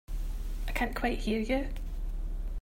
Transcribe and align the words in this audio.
I 0.67 0.71
can't 0.71 0.95
quite 0.95 1.19
hear 1.19 1.39
you. 1.39 1.67